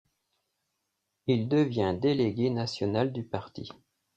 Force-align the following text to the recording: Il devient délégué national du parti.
Il 1.27 1.47
devient 1.47 1.95
délégué 2.01 2.49
national 2.49 3.13
du 3.13 3.23
parti. 3.23 3.69